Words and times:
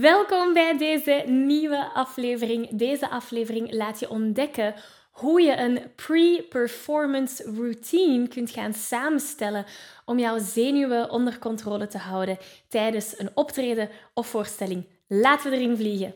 Welkom 0.00 0.52
bij 0.52 0.78
deze 0.78 1.24
nieuwe 1.26 1.90
aflevering. 1.92 2.68
Deze 2.70 3.10
aflevering 3.10 3.72
laat 3.72 4.00
je 4.00 4.10
ontdekken 4.10 4.74
hoe 5.10 5.40
je 5.42 5.56
een 5.56 5.80
pre-performance 5.96 7.44
routine 7.56 8.28
kunt 8.28 8.50
gaan 8.50 8.72
samenstellen 8.72 9.64
om 10.04 10.18
jouw 10.18 10.38
zenuwen 10.38 11.10
onder 11.10 11.38
controle 11.38 11.86
te 11.86 11.98
houden 11.98 12.38
tijdens 12.68 13.18
een 13.18 13.30
optreden 13.34 13.88
of 14.14 14.26
voorstelling. 14.26 14.86
Laten 15.06 15.50
we 15.50 15.56
erin 15.56 15.76
vliegen. 15.76 16.14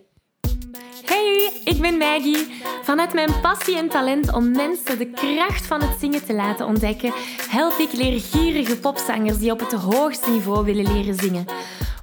Hey, 1.04 1.60
ik 1.64 1.80
ben 1.80 1.96
Maggie. 1.96 2.62
Vanuit 2.82 3.12
mijn 3.12 3.40
passie 3.40 3.76
en 3.76 3.88
talent 3.88 4.32
om 4.32 4.50
mensen 4.50 4.98
de 4.98 5.10
kracht 5.10 5.66
van 5.66 5.82
het 5.82 6.00
zingen 6.00 6.24
te 6.24 6.34
laten 6.34 6.66
ontdekken, 6.66 7.12
help 7.50 7.78
ik 7.78 7.92
leergierige 7.92 8.78
popzangers 8.78 9.38
die 9.38 9.50
op 9.50 9.60
het 9.60 9.72
hoogste 9.72 10.30
niveau 10.30 10.64
willen 10.64 10.92
leren 10.92 11.14
zingen. 11.14 11.46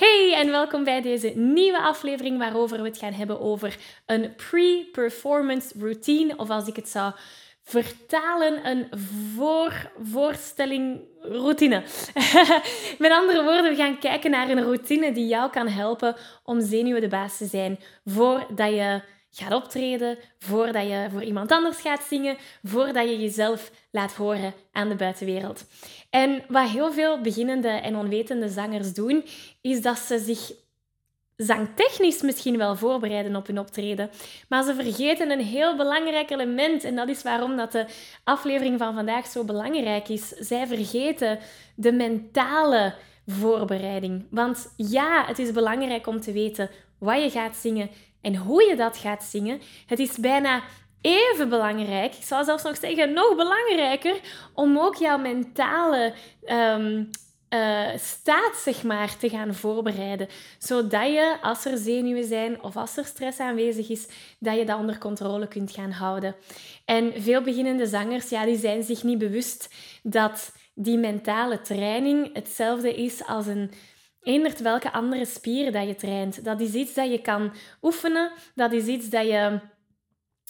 Hey 0.00 0.34
en 0.34 0.50
welkom 0.50 0.84
bij 0.84 1.02
deze 1.02 1.32
nieuwe 1.34 1.80
aflevering 1.82 2.38
waarover 2.38 2.82
we 2.82 2.88
het 2.88 2.98
gaan 2.98 3.12
hebben 3.12 3.40
over 3.40 3.76
een 4.06 4.34
pre-performance 4.34 5.74
routine 5.78 6.36
of 6.36 6.50
als 6.50 6.68
ik 6.68 6.76
het 6.76 6.88
zou 6.88 7.12
vertalen 7.62 8.66
een 8.66 8.88
voor 9.34 9.90
voorstelling 10.02 11.00
routine. 11.20 11.82
Met 12.98 13.10
andere 13.10 13.42
woorden, 13.42 13.70
we 13.70 13.76
gaan 13.76 13.98
kijken 13.98 14.30
naar 14.30 14.50
een 14.50 14.62
routine 14.62 15.12
die 15.12 15.26
jou 15.26 15.50
kan 15.50 15.68
helpen 15.68 16.16
om 16.44 16.60
zenuwen 16.60 17.00
de 17.00 17.08
baas 17.08 17.36
te 17.36 17.46
zijn 17.46 17.78
voordat 18.04 18.70
je 18.70 19.02
gaat 19.30 19.52
optreden, 19.52 20.18
voordat 20.38 20.86
je 20.86 21.06
voor 21.10 21.22
iemand 21.22 21.52
anders 21.52 21.80
gaat 21.80 22.02
zingen, 22.02 22.36
voordat 22.62 23.08
je 23.08 23.20
jezelf 23.20 23.70
laat 23.90 24.14
horen 24.14 24.54
aan 24.72 24.88
de 24.88 24.94
buitenwereld. 24.94 25.64
En 26.10 26.42
wat 26.48 26.68
heel 26.68 26.92
veel 26.92 27.20
beginnende 27.20 27.68
en 27.68 27.96
onwetende 27.96 28.48
zangers 28.48 28.94
doen, 28.94 29.24
is 29.60 29.82
dat 29.82 29.98
ze 29.98 30.18
zich 30.18 30.52
zangtechnisch 31.36 32.22
misschien 32.22 32.56
wel 32.56 32.76
voorbereiden 32.76 33.36
op 33.36 33.46
hun 33.46 33.58
optreden. 33.58 34.10
Maar 34.48 34.64
ze 34.64 34.74
vergeten 34.74 35.30
een 35.30 35.44
heel 35.44 35.76
belangrijk 35.76 36.30
element. 36.30 36.84
En 36.84 36.96
dat 36.96 37.08
is 37.08 37.22
waarom 37.22 37.56
dat 37.56 37.72
de 37.72 37.86
aflevering 38.24 38.78
van 38.78 38.94
vandaag 38.94 39.26
zo 39.26 39.44
belangrijk 39.44 40.08
is. 40.08 40.28
Zij 40.28 40.66
vergeten 40.66 41.38
de 41.74 41.92
mentale 41.92 42.94
voorbereiding. 43.26 44.26
Want 44.30 44.72
ja, 44.76 45.24
het 45.26 45.38
is 45.38 45.52
belangrijk 45.52 46.06
om 46.06 46.20
te 46.20 46.32
weten 46.32 46.70
wat 46.98 47.22
je 47.22 47.30
gaat 47.30 47.56
zingen 47.56 47.90
en 48.20 48.36
hoe 48.36 48.64
je 48.68 48.76
dat 48.76 48.96
gaat 48.96 49.24
zingen. 49.24 49.60
Het 49.86 49.98
is 49.98 50.16
bijna 50.16 50.62
even 51.00 51.48
belangrijk, 51.48 52.14
ik 52.14 52.24
zou 52.24 52.44
zelfs 52.44 52.62
nog 52.62 52.76
zeggen 52.76 53.12
nog 53.12 53.36
belangrijker, 53.36 54.20
om 54.54 54.78
ook 54.78 54.96
jouw 54.96 55.18
mentale 55.18 56.14
um, 56.46 57.10
uh, 57.54 57.88
staat 57.96 58.56
zeg 58.56 58.82
maar, 58.82 59.16
te 59.16 59.28
gaan 59.28 59.54
voorbereiden. 59.54 60.28
Zodat 60.58 61.06
je, 61.06 61.36
als 61.42 61.64
er 61.64 61.78
zenuwen 61.78 62.24
zijn 62.24 62.62
of 62.62 62.76
als 62.76 62.96
er 62.96 63.04
stress 63.04 63.38
aanwezig 63.38 63.88
is, 63.88 64.08
dat 64.38 64.56
je 64.56 64.64
dat 64.64 64.78
onder 64.78 64.98
controle 64.98 65.48
kunt 65.48 65.70
gaan 65.70 65.90
houden. 65.90 66.34
En 66.84 67.12
veel 67.16 67.42
beginnende 67.42 67.86
zangers 67.86 68.28
ja, 68.28 68.44
die 68.44 68.58
zijn 68.58 68.82
zich 68.82 69.02
niet 69.02 69.18
bewust 69.18 69.74
dat 70.02 70.52
die 70.74 70.98
mentale 70.98 71.60
training 71.60 72.34
hetzelfde 72.34 72.94
is 72.94 73.26
als 73.26 73.46
een 73.46 73.70
eendert 74.22 74.60
welke 74.60 74.92
andere 74.92 75.24
spieren 75.24 75.72
dat 75.72 75.86
je 75.86 75.94
traint. 75.94 76.44
Dat 76.44 76.60
is 76.60 76.72
iets 76.72 76.94
dat 76.94 77.10
je 77.10 77.20
kan 77.20 77.52
oefenen. 77.82 78.30
Dat 78.54 78.72
is 78.72 78.86
iets 78.86 79.08
dat 79.08 79.26
je 79.26 79.60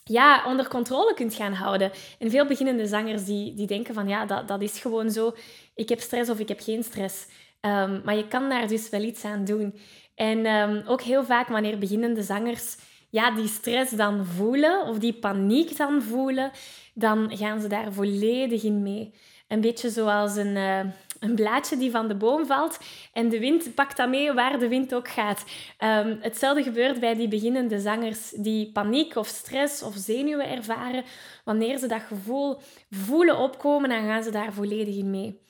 ja, 0.04 0.44
onder 0.46 0.68
controle 0.68 1.14
kunt 1.14 1.34
gaan 1.34 1.52
houden. 1.52 1.90
En 2.18 2.30
veel 2.30 2.46
beginnende 2.46 2.86
zangers 2.86 3.24
die, 3.24 3.54
die 3.54 3.66
denken 3.66 3.94
van 3.94 4.08
ja, 4.08 4.26
dat, 4.26 4.48
dat 4.48 4.62
is 4.62 4.80
gewoon 4.80 5.10
zo. 5.10 5.34
Ik 5.74 5.88
heb 5.88 6.00
stress 6.00 6.30
of 6.30 6.38
ik 6.38 6.48
heb 6.48 6.60
geen 6.60 6.82
stress. 6.82 7.26
Um, 7.60 8.00
maar 8.04 8.16
je 8.16 8.28
kan 8.28 8.48
daar 8.48 8.68
dus 8.68 8.88
wel 8.88 9.02
iets 9.02 9.24
aan 9.24 9.44
doen. 9.44 9.74
En 10.14 10.46
um, 10.46 10.82
ook 10.86 11.02
heel 11.02 11.24
vaak 11.24 11.48
wanneer 11.48 11.78
beginnende 11.78 12.22
zangers 12.22 12.76
ja, 13.10 13.30
die 13.30 13.48
stress 13.48 13.92
dan 13.92 14.26
voelen 14.26 14.86
of 14.86 14.98
die 14.98 15.14
paniek 15.14 15.76
dan 15.76 16.02
voelen, 16.02 16.50
dan 16.94 17.36
gaan 17.36 17.60
ze 17.60 17.68
daar 17.68 17.92
volledig 17.92 18.62
in 18.62 18.82
mee. 18.82 19.14
Een 19.48 19.60
beetje 19.60 19.90
zoals 19.90 20.36
een, 20.36 20.56
uh, 20.56 20.80
een 21.20 21.34
blaadje 21.34 21.76
die 21.76 21.90
van 21.90 22.08
de 22.08 22.14
boom 22.14 22.46
valt 22.46 22.78
en 23.12 23.28
de 23.28 23.38
wind 23.38 23.74
pakt 23.74 23.96
dat 23.96 24.08
mee 24.08 24.32
waar 24.32 24.58
de 24.58 24.68
wind 24.68 24.94
ook 24.94 25.08
gaat. 25.08 25.44
Um, 25.78 26.18
hetzelfde 26.20 26.62
gebeurt 26.62 27.00
bij 27.00 27.14
die 27.14 27.28
beginnende 27.28 27.80
zangers 27.80 28.30
die 28.30 28.72
paniek 28.72 29.16
of 29.16 29.26
stress 29.26 29.82
of 29.82 29.94
zenuwen 29.96 30.48
ervaren. 30.48 31.04
Wanneer 31.44 31.78
ze 31.78 31.86
dat 31.86 32.02
gevoel 32.02 32.58
voelen 32.90 33.38
opkomen, 33.38 33.88
dan 33.88 34.06
gaan 34.06 34.22
ze 34.22 34.30
daar 34.30 34.52
volledig 34.52 34.96
in 34.96 35.10
mee. 35.10 35.40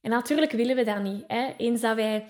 En 0.00 0.10
natuurlijk 0.10 0.52
willen 0.52 0.76
we 0.76 0.84
dat 0.84 1.02
niet. 1.02 1.24
Hè? 1.26 1.54
Eens 1.56 1.80
dat 1.80 1.96
wij 1.96 2.26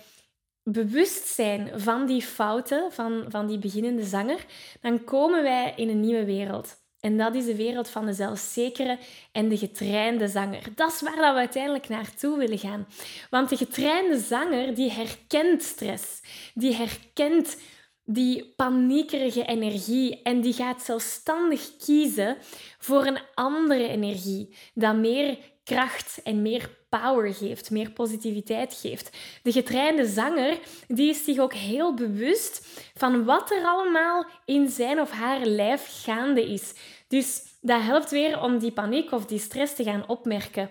bewust 0.62 1.26
zijn 1.26 1.70
van 1.80 2.06
die 2.06 2.22
fouten 2.22 2.92
van, 2.92 3.24
van 3.28 3.46
die 3.46 3.58
beginnende 3.58 4.04
zanger, 4.04 4.44
dan 4.80 5.04
komen 5.04 5.42
wij 5.42 5.72
in 5.76 5.88
een 5.88 6.00
nieuwe 6.00 6.24
wereld. 6.24 6.79
En 7.00 7.16
dat 7.16 7.34
is 7.34 7.44
de 7.44 7.56
wereld 7.56 7.88
van 7.88 8.06
de 8.06 8.12
zelfzekere 8.12 8.98
en 9.32 9.48
de 9.48 9.56
getrainde 9.56 10.28
zanger. 10.28 10.62
Dat 10.74 10.92
is 10.92 11.00
waar 11.00 11.16
dat 11.16 11.32
we 11.32 11.38
uiteindelijk 11.38 11.88
naartoe 11.88 12.38
willen 12.38 12.58
gaan. 12.58 12.86
Want 13.30 13.48
de 13.48 13.56
getrainde 13.56 14.18
zanger 14.18 14.74
die 14.74 14.90
herkent 14.90 15.62
stress, 15.62 16.20
die 16.54 16.74
herkent 16.74 17.56
die 18.04 18.52
paniekerige 18.56 19.44
energie 19.44 20.22
en 20.22 20.40
die 20.40 20.52
gaat 20.52 20.82
zelfstandig 20.82 21.76
kiezen 21.84 22.36
voor 22.78 23.06
een 23.06 23.18
andere 23.34 23.88
energie 23.88 24.56
dat 24.74 24.96
meer 24.96 25.38
kracht 25.64 26.20
en 26.22 26.42
meer 26.42 26.78
power 26.88 27.34
geeft, 27.34 27.70
meer 27.70 27.90
positiviteit 27.90 28.74
geeft. 28.74 29.16
De 29.42 29.52
getrainde 29.52 30.06
zanger 30.06 30.58
die 30.88 31.10
is 31.10 31.24
zich 31.24 31.38
ook 31.38 31.54
heel 31.54 31.94
bewust 31.94 32.82
van 32.94 33.24
wat 33.24 33.50
er 33.50 33.64
allemaal 33.64 34.26
in 34.44 34.68
zijn 34.68 35.00
of 35.00 35.10
haar 35.10 35.46
lijf 35.46 36.02
gaande 36.04 36.50
is. 36.50 36.74
Dus 37.08 37.42
dat 37.60 37.82
helpt 37.82 38.10
weer 38.10 38.42
om 38.42 38.58
die 38.58 38.72
paniek 38.72 39.12
of 39.12 39.26
die 39.26 39.38
stress 39.38 39.74
te 39.74 39.84
gaan 39.84 40.08
opmerken. 40.08 40.70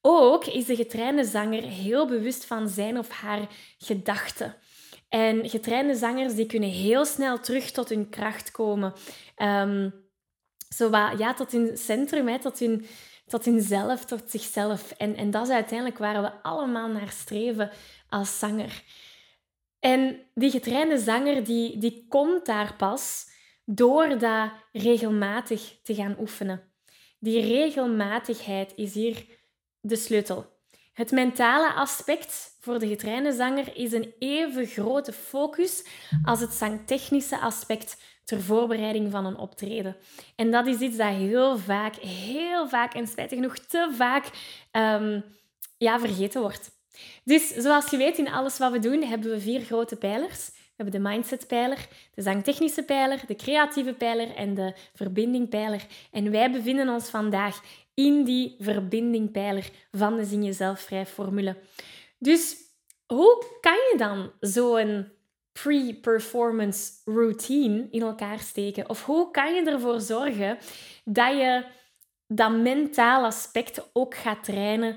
Ook 0.00 0.46
is 0.46 0.64
de 0.64 0.76
getrainde 0.76 1.24
zanger 1.24 1.62
heel 1.62 2.06
bewust 2.06 2.44
van 2.44 2.68
zijn 2.68 2.98
of 2.98 3.08
haar 3.08 3.48
gedachten. 3.78 4.56
En 5.08 5.48
getrainde 5.48 5.94
zangers 5.94 6.34
die 6.34 6.46
kunnen 6.46 6.68
heel 6.68 7.04
snel 7.04 7.40
terug 7.40 7.70
tot 7.70 7.88
hun 7.88 8.08
kracht 8.08 8.50
komen. 8.50 8.92
Um, 9.36 10.06
zo 10.68 10.90
ja, 10.90 11.34
tot 11.34 11.52
hun 11.52 11.76
centrum, 11.76 12.28
hè, 12.28 12.38
tot 12.38 12.58
hun 12.58 12.86
tot 13.28 13.44
hunzelf, 13.44 14.04
tot 14.04 14.30
zichzelf. 14.30 14.90
En, 14.90 15.16
en 15.16 15.30
dat 15.30 15.46
is 15.46 15.54
uiteindelijk 15.54 15.98
waar 15.98 16.22
we 16.22 16.42
allemaal 16.42 16.88
naar 16.88 17.10
streven 17.10 17.70
als 18.08 18.38
zanger. 18.38 18.82
En 19.78 20.20
die 20.34 20.50
getrainde 20.50 20.98
zanger, 20.98 21.44
die, 21.44 21.78
die 21.78 22.06
komt 22.08 22.46
daar 22.46 22.74
pas 22.76 23.30
door 23.64 24.18
dat 24.18 24.50
regelmatig 24.72 25.78
te 25.82 25.94
gaan 25.94 26.16
oefenen. 26.20 26.72
Die 27.18 27.40
regelmatigheid 27.40 28.72
is 28.76 28.94
hier 28.94 29.26
de 29.80 29.96
sleutel. 29.96 30.56
Het 30.92 31.10
mentale 31.10 31.72
aspect 31.72 32.56
voor 32.60 32.78
de 32.78 32.88
getrainde 32.88 33.32
zanger 33.32 33.76
is 33.76 33.92
een 33.92 34.14
even 34.18 34.66
grote 34.66 35.12
focus 35.12 35.84
als 36.24 36.40
het 36.40 36.52
zangtechnische 36.52 37.38
aspect 37.38 38.02
ter 38.28 38.42
voorbereiding 38.42 39.10
van 39.10 39.26
een 39.26 39.36
optreden. 39.36 39.96
En 40.36 40.50
dat 40.50 40.66
is 40.66 40.78
iets 40.78 40.96
dat 40.96 41.08
heel 41.08 41.58
vaak, 41.58 41.94
heel 41.96 42.68
vaak 42.68 42.94
en 42.94 43.06
spijtig 43.06 43.38
genoeg 43.38 43.58
te 43.58 43.90
vaak 43.92 44.24
um, 44.72 45.24
ja, 45.78 46.00
vergeten 46.00 46.40
wordt. 46.40 46.70
Dus 47.24 47.48
zoals 47.54 47.90
je 47.90 47.96
weet, 47.96 48.18
in 48.18 48.28
alles 48.28 48.58
wat 48.58 48.72
we 48.72 48.78
doen 48.78 49.02
hebben 49.02 49.30
we 49.30 49.40
vier 49.40 49.60
grote 49.60 49.96
pijlers. 49.96 50.46
We 50.46 50.84
hebben 50.84 51.02
de 51.02 51.08
mindset-pijler, 51.08 51.88
de 52.14 52.22
zangtechnische 52.22 52.82
pijler, 52.82 53.20
de 53.26 53.36
creatieve 53.36 53.92
pijler 53.92 54.34
en 54.34 54.54
de 54.54 54.74
verbinding-pijler. 54.94 55.86
En 56.10 56.30
wij 56.30 56.50
bevinden 56.50 56.88
ons 56.88 57.08
vandaag 57.08 57.60
in 57.94 58.24
die 58.24 58.56
verbinding-pijler 58.58 59.70
van 59.92 60.16
de 60.16 60.24
Zing 60.24 60.44
Jezelf 60.44 60.80
Vrij 60.80 61.06
formule. 61.06 61.56
Dus 62.18 62.56
hoe 63.06 63.44
kan 63.60 63.72
je 63.72 63.94
dan 63.96 64.30
zo'n 64.40 65.16
pre-performance 65.62 66.92
routine 67.04 67.86
in 67.90 68.02
elkaar 68.02 68.38
steken? 68.38 68.88
Of 68.88 69.04
hoe 69.04 69.30
kan 69.30 69.54
je 69.54 69.70
ervoor 69.70 70.00
zorgen 70.00 70.58
dat 71.04 71.36
je 71.36 71.64
dat 72.26 72.50
mentaal 72.52 73.24
aspect 73.24 73.90
ook 73.92 74.14
gaat 74.14 74.44
trainen 74.44 74.96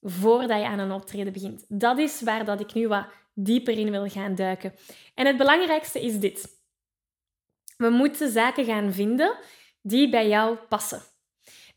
voordat 0.00 0.58
je 0.58 0.66
aan 0.66 0.78
een 0.78 0.92
optreden 0.92 1.32
begint? 1.32 1.64
Dat 1.68 1.98
is 1.98 2.20
waar 2.20 2.44
dat 2.44 2.60
ik 2.60 2.74
nu 2.74 2.88
wat 2.88 3.06
dieper 3.34 3.78
in 3.78 3.90
wil 3.90 4.08
gaan 4.08 4.34
duiken. 4.34 4.74
En 5.14 5.26
het 5.26 5.36
belangrijkste 5.36 6.00
is 6.04 6.18
dit. 6.18 6.58
We 7.76 7.88
moeten 7.88 8.30
zaken 8.30 8.64
gaan 8.64 8.92
vinden 8.92 9.38
die 9.82 10.10
bij 10.10 10.28
jou 10.28 10.56
passen. 10.56 11.02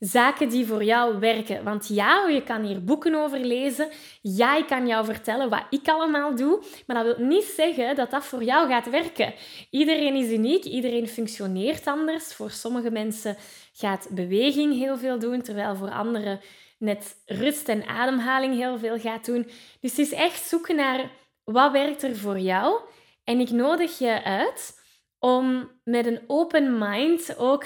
Zaken 0.05 0.49
die 0.49 0.65
voor 0.65 0.83
jou 0.83 1.19
werken. 1.19 1.63
Want 1.63 1.87
ja, 1.87 2.27
je 2.27 2.43
kan 2.43 2.63
hier 2.63 2.83
boeken 2.83 3.15
over 3.15 3.39
lezen. 3.39 3.89
Ja, 4.21 4.55
ik 4.55 4.67
kan 4.67 4.87
jou 4.87 5.05
vertellen 5.05 5.49
wat 5.49 5.63
ik 5.69 5.87
allemaal 5.87 6.35
doe. 6.35 6.63
Maar 6.87 7.03
dat 7.03 7.17
wil 7.17 7.25
niet 7.25 7.43
zeggen 7.43 7.95
dat 7.95 8.11
dat 8.11 8.25
voor 8.25 8.43
jou 8.43 8.67
gaat 8.67 8.89
werken. 8.89 9.33
Iedereen 9.69 10.15
is 10.15 10.31
uniek, 10.31 10.63
iedereen 10.63 11.07
functioneert 11.07 11.87
anders. 11.87 12.33
Voor 12.33 12.51
sommige 12.51 12.91
mensen 12.91 13.37
gaat 13.73 14.07
beweging 14.11 14.73
heel 14.73 14.97
veel 14.97 15.19
doen, 15.19 15.41
terwijl 15.41 15.75
voor 15.75 15.91
anderen 15.91 16.39
net 16.77 17.15
rust 17.25 17.69
en 17.69 17.87
ademhaling 17.87 18.55
heel 18.55 18.77
veel 18.77 18.99
gaat 18.99 19.25
doen. 19.25 19.49
Dus 19.79 19.91
het 19.91 19.99
is 19.99 20.11
echt 20.11 20.47
zoeken 20.47 20.75
naar 20.75 21.11
wat 21.43 21.71
werkt 21.71 22.03
er 22.03 22.15
voor 22.15 22.39
jou. 22.39 22.81
En 23.23 23.39
ik 23.39 23.49
nodig 23.49 23.97
je 23.97 24.23
uit 24.23 24.81
om 25.19 25.71
met 25.83 26.05
een 26.05 26.21
open 26.27 26.77
mind 26.77 27.37
ook 27.37 27.65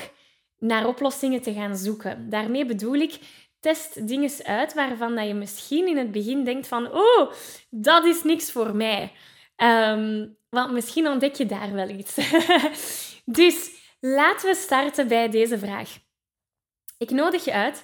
naar 0.60 0.88
oplossingen 0.88 1.42
te 1.42 1.54
gaan 1.54 1.78
zoeken. 1.78 2.30
Daarmee 2.30 2.66
bedoel 2.66 2.96
ik, 2.96 3.20
test 3.60 4.08
dingen 4.08 4.32
uit 4.44 4.74
waarvan 4.74 5.16
dat 5.16 5.28
je 5.28 5.34
misschien 5.34 5.88
in 5.88 5.98
het 5.98 6.12
begin 6.12 6.44
denkt 6.44 6.68
van, 6.68 6.92
oh, 6.94 7.32
dat 7.70 8.06
is 8.06 8.24
niks 8.24 8.52
voor 8.52 8.76
mij. 8.76 9.12
Um, 9.58 10.38
want 10.50 10.72
misschien 10.72 11.08
ontdek 11.08 11.36
je 11.36 11.46
daar 11.46 11.74
wel 11.74 11.90
iets. 11.90 12.16
dus 13.26 13.72
laten 14.00 14.50
we 14.50 14.56
starten 14.56 15.08
bij 15.08 15.30
deze 15.30 15.60
vraag. 15.60 16.00
Ik 16.98 17.10
nodig 17.10 17.46
je 17.46 17.54
uit 17.54 17.84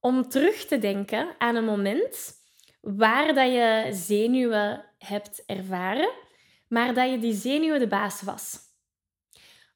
om 0.00 0.28
terug 0.28 0.64
te 0.64 0.78
denken 0.78 1.34
aan 1.38 1.54
een 1.54 1.64
moment 1.64 2.42
waar 2.80 3.34
dat 3.34 3.52
je 3.52 3.88
zenuwen 3.90 4.84
hebt 4.98 5.42
ervaren, 5.46 6.10
maar 6.68 6.94
dat 6.94 7.10
je 7.10 7.18
die 7.18 7.34
zenuwen 7.34 7.80
de 7.80 7.86
baas 7.86 8.22
was. 8.22 8.58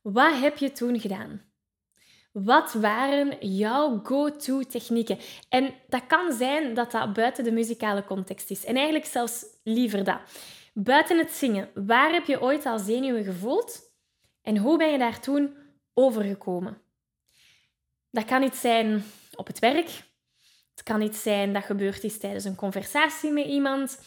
Wat 0.03 0.41
heb 0.41 0.57
je 0.57 0.73
toen 0.73 1.01
gedaan? 1.01 1.48
Wat 2.33 2.73
waren 2.73 3.49
jouw 3.57 4.01
go-to 4.03 4.63
technieken? 4.63 5.19
En 5.49 5.75
dat 5.89 6.07
kan 6.07 6.33
zijn 6.33 6.75
dat 6.75 6.91
dat 6.91 7.13
buiten 7.13 7.45
de 7.45 7.53
muzikale 7.53 8.05
context 8.05 8.51
is. 8.51 8.65
En 8.65 8.75
eigenlijk 8.75 9.07
zelfs 9.07 9.45
liever 9.63 10.05
dat. 10.05 10.19
Buiten 10.75 11.19
het 11.19 11.31
zingen, 11.31 11.71
waar 11.75 12.13
heb 12.13 12.27
je 12.27 12.41
ooit 12.41 12.67
al 12.67 12.79
zenuwen 12.79 13.25
gevoeld? 13.25 13.81
En 14.43 14.57
hoe 14.57 14.79
ben 14.79 14.93
je 14.93 14.99
daar 14.99 15.21
toen 15.21 15.57
overgekomen? 15.95 16.81
Dat 18.11 18.25
kan 18.25 18.43
iets 18.43 18.61
zijn 18.61 19.05
op 19.35 19.47
het 19.47 19.59
werk. 19.59 20.07
Het 20.75 20.83
kan 20.83 21.01
iets 21.03 21.23
zijn 21.23 21.53
dat 21.53 21.65
gebeurd 21.65 22.05
is 22.05 22.19
tijdens 22.19 22.45
een 22.45 22.55
conversatie 22.55 23.31
met 23.31 23.47
iemand. 23.47 24.01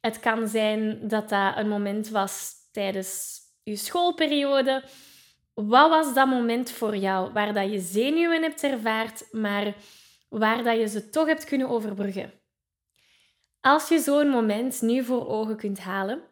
Het 0.00 0.20
kan 0.20 0.48
zijn 0.48 1.08
dat 1.08 1.28
dat 1.28 1.56
een 1.56 1.68
moment 1.68 2.08
was 2.08 2.52
tijdens 2.72 3.40
je 3.62 3.76
schoolperiode. 3.76 4.84
Wat 5.66 5.88
was 5.88 6.14
dat 6.14 6.26
moment 6.26 6.70
voor 6.70 6.96
jou 6.96 7.32
waar 7.32 7.54
dat 7.54 7.70
je 7.70 7.80
zenuwen 7.80 8.42
hebt 8.42 8.62
ervaard, 8.62 9.28
maar 9.32 9.74
waar 10.28 10.62
dat 10.62 10.78
je 10.78 10.88
ze 10.88 11.10
toch 11.10 11.26
hebt 11.26 11.44
kunnen 11.44 11.68
overbruggen? 11.68 12.32
Als 13.60 13.88
je 13.88 13.98
zo'n 13.98 14.28
moment 14.28 14.80
nu 14.80 15.04
voor 15.04 15.28
ogen 15.28 15.56
kunt 15.56 15.78
halen, 15.78 16.22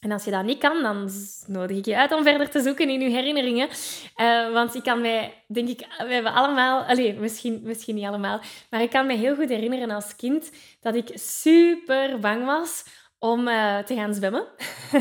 en 0.00 0.12
als 0.12 0.24
je 0.24 0.30
dat 0.30 0.44
niet 0.44 0.58
kan, 0.58 0.82
dan 0.82 1.10
nodig 1.46 1.76
ik 1.76 1.84
je 1.84 1.96
uit 1.96 2.12
om 2.12 2.22
verder 2.22 2.50
te 2.50 2.60
zoeken 2.60 2.88
in 2.88 3.00
je 3.00 3.10
herinneringen. 3.10 3.68
Uh, 4.16 4.52
want 4.52 4.74
ik 4.74 4.82
kan 4.82 5.00
mij, 5.00 5.44
denk 5.48 5.68
ik, 5.68 5.86
we 5.98 6.12
hebben 6.12 6.32
allemaal, 6.32 6.82
allez, 6.82 7.16
misschien, 7.18 7.60
misschien 7.62 7.94
niet 7.94 8.06
allemaal, 8.06 8.40
maar 8.70 8.82
ik 8.82 8.90
kan 8.90 9.06
me 9.06 9.14
heel 9.14 9.34
goed 9.34 9.48
herinneren 9.48 9.90
als 9.90 10.16
kind 10.16 10.50
dat 10.80 10.94
ik 10.94 11.10
super 11.14 12.18
bang 12.18 12.44
was 12.44 12.84
om 13.18 13.48
uh, 13.48 13.78
te 13.78 13.94
gaan 13.94 14.14
zwemmen. 14.14 14.46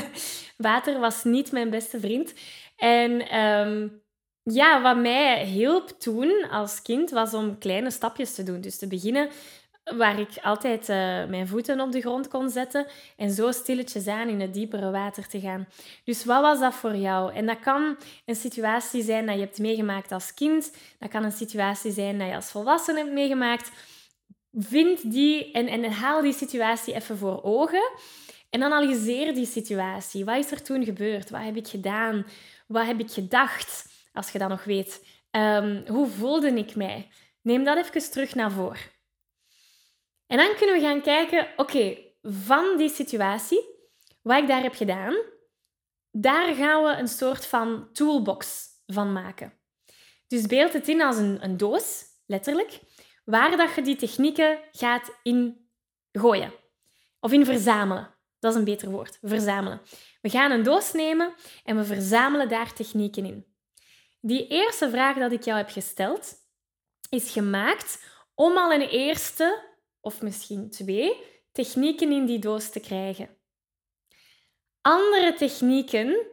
Water 0.58 1.00
was 1.00 1.24
niet 1.24 1.52
mijn 1.52 1.70
beste 1.70 2.00
vriend. 2.00 2.34
En 2.76 3.40
um, 3.40 4.04
ja, 4.44 4.82
wat 4.82 4.98
mij 4.98 5.46
hielp 5.46 5.90
toen 5.90 6.50
als 6.50 6.82
kind 6.82 7.10
was 7.10 7.34
om 7.34 7.58
kleine 7.58 7.92
stapjes 7.92 8.36
te 8.36 8.44
doen. 8.44 8.62
Dus 8.62 8.78
te 8.78 8.88
beginnen 8.88 9.30
waar 9.94 10.20
ik 10.20 10.30
altijd 10.42 10.82
uh, 10.82 10.96
mijn 11.26 11.48
voeten 11.48 11.82
op 11.82 11.92
de 11.92 12.02
grond 12.02 12.28
kon 12.28 12.50
zetten 12.50 12.88
en 13.18 13.32
zo 13.32 13.52
stilletjes 13.52 14.08
aan 14.08 14.28
in 14.28 14.40
het 14.40 14.54
diepere 14.54 14.92
water 14.92 15.28
te 15.28 15.40
gaan. 15.40 15.68
Dus 16.04 16.26
wat 16.26 16.42
was 16.42 16.60
dat 16.60 16.74
voor 16.74 16.96
jou? 16.96 17.34
En 17.34 17.46
dat 17.46 17.60
kan 17.60 17.98
een 18.26 18.36
situatie 18.36 19.04
zijn 19.04 19.26
dat 19.26 19.36
je 19.36 19.42
hebt 19.42 19.60
meegemaakt 19.60 20.12
als 20.12 20.34
kind. 20.34 20.78
Dat 21.00 21.10
kan 21.10 21.24
een 21.24 21.32
situatie 21.32 21.92
zijn 21.92 22.18
dat 22.18 22.28
je 22.28 22.36
als 22.36 22.52
volwassene 22.52 22.98
hebt 22.98 23.12
meegemaakt. 23.12 23.72
Vind 24.52 25.12
die 25.12 25.52
en, 25.52 25.68
en 25.68 25.92
haal 25.92 26.22
die 26.22 26.34
situatie 26.34 26.94
even 26.94 27.18
voor 27.18 27.44
ogen. 27.44 27.92
En 28.50 28.64
analyseer 28.64 29.34
die 29.34 29.46
situatie. 29.46 30.26
Wat 30.26 30.38
is 30.38 30.52
er 30.52 30.62
toen 30.62 30.84
gebeurd? 30.84 31.30
Wat 31.30 31.42
heb 31.42 31.56
ik 31.56 31.68
gedaan? 31.68 32.26
Wat 32.66 32.86
heb 32.86 33.00
ik 33.00 33.12
gedacht? 33.12 33.94
Als 34.14 34.32
je 34.32 34.40
dat 34.40 34.50
nog 34.50 34.64
weet. 34.64 35.08
Um, 35.32 35.88
hoe 35.88 36.08
voelde 36.08 36.52
ik 36.52 36.76
mij? 36.76 37.10
Neem 37.42 37.64
dat 37.64 37.78
even 37.78 38.12
terug 38.12 38.36
naar 38.36 38.52
voren. 38.52 38.94
En 40.28 40.38
dan 40.38 40.56
kunnen 40.56 40.76
we 40.76 40.82
gaan 40.82 41.02
kijken, 41.02 41.48
oké, 41.56 41.98
van 42.22 42.78
die 42.78 42.90
situatie, 42.90 43.64
wat 44.22 44.42
ik 44.42 44.48
daar 44.48 44.62
heb 44.62 44.76
gedaan, 44.76 45.16
daar 46.12 46.56
gaan 46.56 46.84
we 46.84 46.90
een 46.90 47.08
soort 47.08 47.46
van 47.46 47.90
toolbox 47.94 48.68
van 48.88 49.14
maken. 49.14 49.54
Dus 50.28 50.46
beeld 50.46 50.74
het 50.74 50.88
in 50.88 51.02
als 51.02 51.18
een, 51.18 51.44
een 51.44 51.58
doos, 51.58 52.04
letterlijk, 52.26 52.80
waar 53.26 53.58
dat 53.58 53.76
je 53.76 53.82
die 53.82 53.96
technieken 53.96 54.60
gaat 54.72 55.20
in 55.24 55.70
gooien. 56.12 56.54
Of 57.20 57.32
in 57.32 57.46
verzamelen. 57.46 58.14
Dat 58.40 58.52
is 58.52 58.58
een 58.60 58.66
beter 58.66 58.90
woord, 58.90 59.18
verzamelen. 59.22 59.82
We 60.26 60.32
gaan 60.32 60.52
een 60.52 60.64
doos 60.64 60.92
nemen 60.92 61.34
en 61.64 61.78
we 61.78 61.84
verzamelen 61.84 62.50
daar 62.50 62.74
technieken 62.74 63.26
in. 63.26 63.46
Die 64.22 64.48
eerste 64.48 64.90
vraag 64.90 65.18
dat 65.18 65.32
ik 65.32 65.44
jou 65.44 65.58
heb 65.58 65.70
gesteld, 65.70 66.34
is 67.10 67.32
gemaakt 67.32 68.04
om 68.34 68.58
al 68.58 68.74
een 68.74 68.88
eerste 68.90 69.64
of 70.02 70.22
misschien 70.22 70.70
twee 70.70 71.24
technieken 71.52 72.12
in 72.12 72.26
die 72.26 72.40
doos 72.40 72.70
te 72.70 72.80
krijgen. 72.80 73.30
Andere 74.82 75.34
technieken 75.34 76.28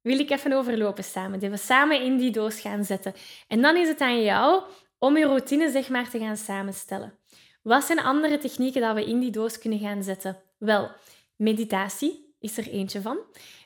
wil 0.00 0.18
ik 0.18 0.30
even 0.30 0.52
overlopen 0.52 1.04
samen, 1.04 1.38
die 1.38 1.50
we 1.50 1.56
samen 1.56 2.02
in 2.02 2.16
die 2.16 2.30
doos 2.30 2.60
gaan 2.60 2.84
zetten. 2.84 3.14
En 3.48 3.62
dan 3.62 3.76
is 3.76 3.88
het 3.88 4.00
aan 4.00 4.22
jou 4.22 4.62
om 4.98 5.16
je 5.16 5.24
routine 5.24 5.70
zeg 5.70 5.88
maar 5.88 6.10
te 6.10 6.18
gaan 6.18 6.36
samenstellen. 6.36 7.18
Wat 7.62 7.84
zijn 7.84 8.00
andere 8.00 8.38
technieken 8.38 8.80
dat 8.80 8.94
we 8.94 9.04
in 9.04 9.20
die 9.20 9.30
doos 9.30 9.58
kunnen 9.58 9.78
gaan 9.78 10.02
zetten? 10.02 10.42
Wel, 10.56 10.90
meditatie 11.36 12.27
is 12.40 12.58
er 12.58 12.68
eentje 12.68 13.00
van. 13.00 13.18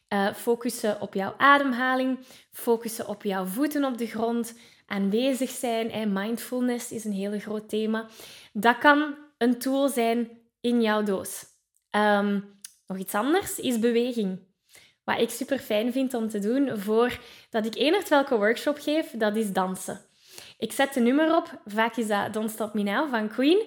Uh, 0.09 0.35
focussen 0.35 1.01
op 1.01 1.15
jouw 1.15 1.35
ademhaling, 1.37 2.19
focussen 2.51 3.09
op 3.09 3.23
jouw 3.23 3.45
voeten 3.45 3.85
op 3.85 3.99
de 3.99 4.07
grond, 4.07 4.55
aanwezig 4.87 5.51
zijn 5.51 5.91
en 5.91 6.13
mindfulness 6.13 6.93
is 6.93 7.05
een 7.05 7.13
heel 7.13 7.39
groot 7.39 7.69
thema. 7.69 8.09
Dat 8.53 8.79
kan 8.79 9.15
een 9.39 9.59
tool 9.59 9.89
zijn 9.89 10.31
in 10.61 10.83
jouw 10.83 11.03
doos. 11.03 11.45
Ehm, 11.91 12.41
nog 12.87 12.99
iets 12.99 13.15
anders 13.15 13.59
is 13.59 13.79
beweging. 13.79 14.39
Wat 15.05 15.21
ik 15.21 15.31
super 15.31 15.59
fijn 15.59 15.93
vind 15.93 16.15
om 16.15 16.29
te 16.29 16.39
doen 16.39 16.79
voordat 16.79 17.67
ik 17.67 17.75
enig 17.75 18.09
welke 18.09 18.37
workshop 18.37 18.79
geef, 18.79 19.11
dat 19.11 19.37
is 19.37 19.53
dansen. 19.53 20.01
Ik 20.59 20.73
zet 20.73 20.95
de 20.95 21.01
nummer 21.01 21.37
op, 21.37 21.61
vaak 21.65 21.97
is 21.97 22.07
dat 22.07 22.33
Don't 22.33 22.51
Stop 22.51 22.75
Me 22.75 22.83
Now 22.83 23.11
van 23.11 23.29
Queen. 23.29 23.63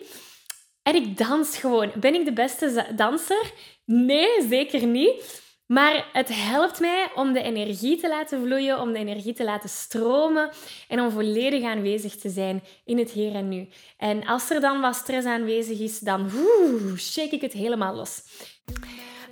En 0.84 0.96
ik 0.96 1.18
dans 1.18 1.58
gewoon. 1.58 1.92
Ben 1.96 2.14
ik 2.14 2.26
de 2.26 2.34
beste 2.34 2.88
danser? 2.96 3.52
Nee, 3.86 4.48
zeker 4.50 4.86
niet. 4.86 5.44
Maar 5.66 6.10
het 6.14 6.30
helpt 6.32 6.80
mij 6.80 7.12
om 7.16 7.34
de 7.34 7.42
energie 7.42 7.98
te 7.98 8.10
laten 8.10 8.42
vloeien, 8.42 8.80
om 8.80 8.94
de 8.94 9.00
energie 9.00 9.34
te 9.34 9.44
laten 9.44 9.70
stromen 9.70 10.50
en 10.88 11.00
om 11.00 11.12
volledig 11.12 11.64
aanwezig 11.64 12.16
te 12.16 12.30
zijn 12.30 12.64
in 12.86 12.98
het 12.98 13.12
hier 13.12 13.36
en 13.36 13.50
nu. 13.50 13.68
En 13.98 14.26
als 14.26 14.50
er 14.50 14.62
dan 14.62 14.82
wat 14.82 14.96
stress 14.96 15.28
aanwezig 15.28 15.80
is, 15.80 16.00
dan 16.00 16.30
woe, 16.30 16.98
shake 16.98 17.36
ik 17.36 17.42
het 17.42 17.54
helemaal 17.54 17.96
los. 17.96 18.22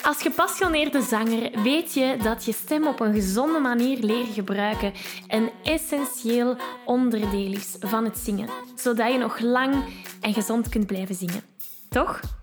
Als 0.01 0.21
gepassioneerde 0.21 1.01
zanger 1.01 1.61
weet 1.63 1.93
je 1.93 2.17
dat 2.23 2.45
je 2.45 2.53
stem 2.53 2.87
op 2.87 2.99
een 2.99 3.13
gezonde 3.13 3.59
manier 3.59 3.97
leren 3.99 4.33
gebruiken 4.33 4.93
een 5.27 5.49
essentieel 5.63 6.55
onderdeel 6.85 7.51
is 7.51 7.75
van 7.79 8.03
het 8.03 8.17
zingen, 8.17 8.49
zodat 8.75 9.11
je 9.11 9.17
nog 9.17 9.39
lang 9.39 9.83
en 10.21 10.33
gezond 10.33 10.69
kunt 10.69 10.87
blijven 10.87 11.15
zingen. 11.15 11.43
Toch? 11.89 12.42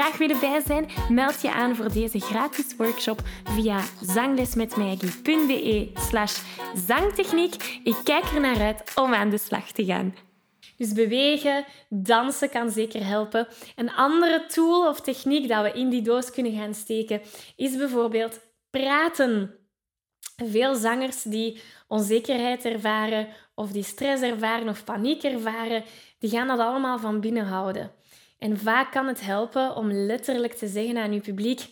willen 0.09 0.39
bij 0.39 0.61
zijn, 0.65 0.89
meld 1.09 1.41
je 1.41 1.51
aan 1.51 1.75
voor 1.75 1.91
deze 1.91 2.19
gratis 2.19 2.75
workshop 2.75 3.21
via 3.43 3.81
zanglesmetmaggie.be 4.01 5.91
slash 5.95 6.41
zangtechniek. 6.87 7.79
Ik 7.83 7.95
kijk 8.03 8.23
er 8.23 8.39
naar 8.39 8.61
uit 8.61 8.91
om 8.95 9.13
aan 9.13 9.29
de 9.29 9.37
slag 9.37 9.71
te 9.71 9.85
gaan. 9.85 10.15
Dus 10.77 10.93
bewegen, 10.93 11.65
dansen 11.89 12.49
kan 12.49 12.71
zeker 12.71 13.05
helpen. 13.05 13.47
Een 13.75 13.93
andere 13.93 14.45
tool 14.45 14.87
of 14.87 15.01
techniek 15.01 15.47
dat 15.47 15.63
we 15.63 15.79
in 15.79 15.89
die 15.89 16.01
doos 16.01 16.31
kunnen 16.31 16.55
gaan 16.55 16.73
steken 16.73 17.21
is 17.55 17.77
bijvoorbeeld 17.77 18.39
praten. 18.69 19.55
Veel 20.35 20.75
zangers 20.75 21.21
die 21.21 21.61
onzekerheid 21.87 22.65
ervaren 22.65 23.27
of 23.55 23.71
die 23.71 23.83
stress 23.83 24.21
ervaren 24.21 24.69
of 24.69 24.83
paniek 24.83 25.23
ervaren, 25.23 25.83
die 26.19 26.29
gaan 26.29 26.47
dat 26.47 26.59
allemaal 26.59 26.99
van 26.99 27.19
binnen 27.19 27.45
houden. 27.45 27.91
En 28.41 28.57
vaak 28.57 28.91
kan 28.91 29.07
het 29.07 29.21
helpen 29.21 29.75
om 29.75 29.91
letterlijk 29.91 30.53
te 30.53 30.67
zeggen 30.67 30.97
aan 30.97 31.13
je 31.13 31.19
publiek: 31.19 31.69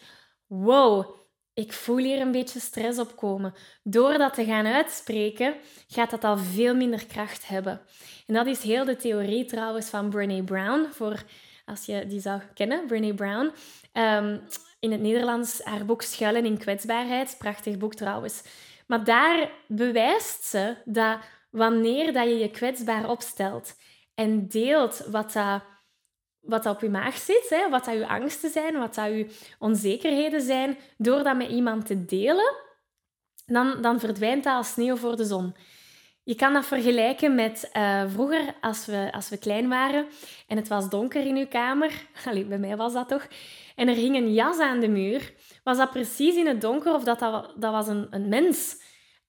Wow, 0.47 1.15
ik 1.53 1.73
voel 1.73 1.97
hier 1.97 2.21
een 2.21 2.31
beetje 2.31 2.59
stress 2.59 2.99
opkomen. 2.99 3.53
Door 3.83 4.17
dat 4.17 4.33
te 4.33 4.45
gaan 4.45 4.65
uitspreken, 4.65 5.55
gaat 5.87 6.09
dat 6.09 6.23
al 6.23 6.37
veel 6.37 6.75
minder 6.75 7.05
kracht 7.05 7.47
hebben. 7.47 7.81
En 8.27 8.33
dat 8.33 8.45
is 8.47 8.61
heel 8.63 8.85
de 8.85 8.95
theorie 8.95 9.45
trouwens 9.45 9.89
van 9.89 10.09
Brené 10.09 10.43
Brown, 10.43 10.87
voor 10.91 11.23
als 11.65 11.85
je 11.85 12.05
die 12.07 12.19
zou 12.19 12.41
kennen, 12.53 12.87
Brené 12.87 13.13
Brown. 13.13 13.51
Ehm, 13.91 14.37
in 14.79 14.91
het 14.91 15.01
Nederlands 15.01 15.63
haar 15.63 15.85
boek 15.85 16.01
Schuilen 16.01 16.45
in 16.45 16.57
kwetsbaarheid, 16.57 17.35
prachtig 17.37 17.77
boek 17.77 17.95
trouwens. 17.95 18.43
Maar 18.87 19.03
daar 19.03 19.51
bewijst 19.67 20.43
ze 20.43 20.75
dat 20.85 21.17
wanneer 21.49 22.13
dat 22.13 22.23
je 22.23 22.37
je 22.37 22.51
kwetsbaar 22.51 23.09
opstelt 23.09 23.75
en 24.15 24.47
deelt 24.47 25.05
wat 25.11 25.33
dat 25.33 25.61
wat 26.41 26.65
op 26.65 26.81
je 26.81 26.89
maag 26.89 27.17
zit, 27.17 27.45
hè, 27.49 27.69
wat 27.69 27.85
dat 27.85 27.93
je 27.93 28.07
angsten 28.07 28.49
zijn, 28.49 28.77
wat 28.77 28.95
dat 28.95 29.05
je 29.05 29.35
onzekerheden 29.59 30.41
zijn, 30.41 30.77
door 30.97 31.23
dat 31.23 31.37
met 31.37 31.49
iemand 31.49 31.85
te 31.85 32.05
delen, 32.05 32.55
dan, 33.45 33.81
dan 33.81 33.99
verdwijnt 33.99 34.43
dat 34.43 34.55
als 34.55 34.71
sneeuw 34.71 34.95
voor 34.95 35.15
de 35.15 35.25
zon. 35.25 35.55
Je 36.23 36.35
kan 36.35 36.53
dat 36.53 36.65
vergelijken 36.65 37.35
met 37.35 37.69
uh, 37.73 38.03
vroeger, 38.07 38.55
als 38.61 38.85
we, 38.85 39.09
als 39.11 39.29
we 39.29 39.37
klein 39.37 39.69
waren 39.69 40.07
en 40.47 40.57
het 40.57 40.67
was 40.67 40.89
donker 40.89 41.25
in 41.25 41.35
uw 41.35 41.47
kamer. 41.47 41.91
Allee, 42.25 42.45
bij 42.45 42.57
mij 42.57 42.77
was 42.77 42.93
dat 42.93 43.07
toch. 43.07 43.27
En 43.75 43.87
er 43.87 43.95
hing 43.95 44.15
een 44.15 44.33
jas 44.33 44.59
aan 44.59 44.79
de 44.79 44.87
muur. 44.87 45.33
Was 45.63 45.77
dat 45.77 45.91
precies 45.91 46.35
in 46.35 46.47
het 46.47 46.61
donker 46.61 46.93
of 46.93 47.03
dat, 47.03 47.19
dat, 47.19 47.53
dat 47.55 47.71
was 47.71 47.87
een, 47.87 48.07
een 48.09 48.29
mens? 48.29 48.81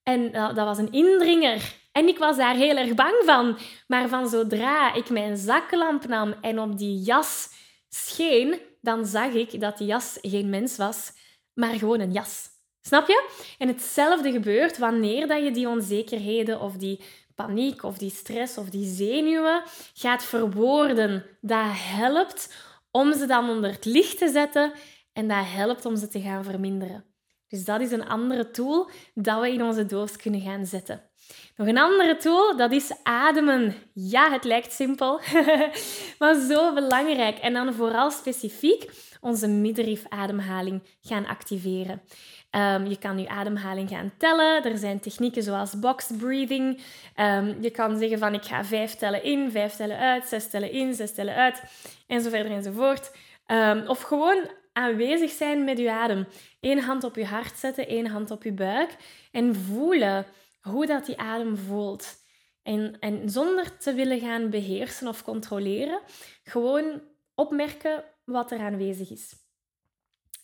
En 0.02 0.32
dat, 0.32 0.56
dat 0.56 0.66
was 0.66 0.78
een 0.78 0.92
indringer. 0.92 1.78
En 1.92 2.08
ik 2.08 2.18
was 2.18 2.36
daar 2.36 2.54
heel 2.54 2.76
erg 2.76 2.94
bang 2.94 3.22
van. 3.24 3.58
Maar 3.86 4.08
van 4.08 4.28
zodra 4.28 4.94
ik 4.94 5.10
mijn 5.10 5.36
zaklamp 5.36 6.06
nam 6.06 6.34
en 6.40 6.60
op 6.60 6.78
die 6.78 6.98
jas 6.98 7.48
scheen, 7.88 8.60
dan 8.80 9.06
zag 9.06 9.32
ik 9.32 9.60
dat 9.60 9.78
die 9.78 9.86
jas 9.86 10.18
geen 10.22 10.50
mens 10.50 10.76
was, 10.76 11.12
maar 11.54 11.74
gewoon 11.74 12.00
een 12.00 12.12
jas. 12.12 12.48
Snap 12.80 13.06
je? 13.06 13.28
En 13.58 13.68
hetzelfde 13.68 14.32
gebeurt 14.32 14.78
wanneer 14.78 15.26
dat 15.26 15.42
je 15.42 15.50
die 15.50 15.68
onzekerheden 15.68 16.60
of 16.60 16.76
die 16.76 17.04
paniek 17.34 17.82
of 17.82 17.98
die 17.98 18.10
stress 18.10 18.58
of 18.58 18.70
die 18.70 18.86
zenuwen 18.86 19.62
gaat 19.94 20.24
verwoorden. 20.24 21.26
Dat 21.40 21.66
helpt 21.70 22.54
om 22.90 23.14
ze 23.14 23.26
dan 23.26 23.48
onder 23.48 23.70
het 23.70 23.84
licht 23.84 24.18
te 24.18 24.28
zetten 24.28 24.72
en 25.12 25.28
dat 25.28 25.44
helpt 25.44 25.84
om 25.84 25.96
ze 25.96 26.08
te 26.08 26.20
gaan 26.20 26.44
verminderen. 26.44 27.04
Dus 27.48 27.64
dat 27.64 27.80
is 27.80 27.90
een 27.90 28.08
andere 28.08 28.50
tool 28.50 28.90
dat 29.14 29.40
we 29.40 29.52
in 29.52 29.62
onze 29.62 29.86
doos 29.86 30.16
kunnen 30.16 30.40
gaan 30.40 30.66
zetten. 30.66 31.09
Nog 31.56 31.68
een 31.68 31.78
andere 31.78 32.16
tool, 32.16 32.56
dat 32.56 32.72
is 32.72 32.92
ademen. 33.02 33.74
Ja, 33.92 34.30
het 34.30 34.44
lijkt 34.44 34.72
simpel, 34.72 35.20
maar 36.18 36.34
zo 36.48 36.74
belangrijk. 36.74 37.38
En 37.38 37.52
dan 37.52 37.74
vooral 37.74 38.10
specifiek 38.10 38.90
onze 39.20 39.48
middenrifademhaling 39.48 40.82
gaan 41.00 41.26
activeren. 41.26 42.02
Um, 42.50 42.86
je 42.86 42.98
kan 42.98 43.18
je 43.18 43.28
ademhaling 43.28 43.88
gaan 43.88 44.12
tellen. 44.18 44.64
Er 44.64 44.78
zijn 44.78 45.00
technieken 45.00 45.42
zoals 45.42 45.78
box 45.78 46.10
breathing. 46.18 46.80
Um, 47.16 47.56
je 47.60 47.70
kan 47.70 47.98
zeggen 47.98 48.18
van 48.18 48.34
ik 48.34 48.44
ga 48.44 48.64
vijf 48.64 48.94
tellen 48.94 49.22
in, 49.22 49.50
vijf 49.50 49.76
tellen 49.76 49.98
uit, 49.98 50.26
zes 50.26 50.50
tellen 50.50 50.72
in, 50.72 50.94
zes 50.94 51.14
tellen 51.14 51.34
uit, 51.34 51.62
en 52.06 52.20
zo 52.20 52.30
verder 52.30 52.52
enzovoort. 52.52 53.10
Um, 53.46 53.86
of 53.86 54.02
gewoon 54.02 54.50
aanwezig 54.72 55.30
zijn 55.30 55.64
met 55.64 55.78
je 55.78 55.90
adem. 55.90 56.26
Eén 56.60 56.80
hand 56.80 57.04
op 57.04 57.16
je 57.16 57.26
hart 57.26 57.58
zetten, 57.58 57.88
één 57.88 58.06
hand 58.06 58.30
op 58.30 58.42
je 58.42 58.52
buik 58.52 58.96
en 59.30 59.54
voelen 59.54 60.26
hoe 60.60 60.86
dat 60.86 61.06
die 61.06 61.18
adem 61.18 61.56
voelt. 61.56 62.18
En, 62.62 62.98
en 62.98 63.30
zonder 63.30 63.78
te 63.78 63.94
willen 63.94 64.20
gaan 64.20 64.50
beheersen 64.50 65.08
of 65.08 65.24
controleren, 65.24 66.00
gewoon 66.42 67.02
opmerken 67.34 68.04
wat 68.24 68.50
er 68.50 68.58
aanwezig 68.58 69.10
is. 69.10 69.34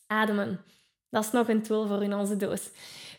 Ademen. 0.07 0.65
Dat 1.11 1.25
is 1.25 1.31
nog 1.31 1.49
een 1.49 1.63
tool 1.63 1.87
voor 1.87 2.03
in 2.03 2.15
onze 2.15 2.37
doos. 2.37 2.71